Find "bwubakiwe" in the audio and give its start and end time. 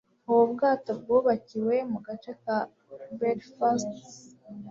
1.01-1.75